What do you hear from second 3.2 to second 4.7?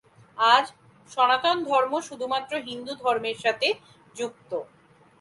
সাথে যুক্ত।